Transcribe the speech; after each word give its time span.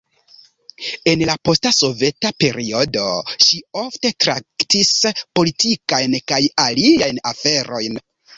En 1.09 1.19
la 1.29 1.33
posta 1.49 1.71
soveta 1.79 2.31
periodo 2.43 3.03
ŝi 3.49 3.59
ofte 3.83 4.13
traktis 4.25 4.91
politikajn 5.41 6.17
kaj 6.33 6.41
aliajn 6.67 7.23
aferojn. 7.35 8.03